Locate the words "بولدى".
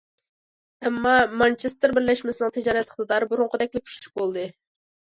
4.23-4.53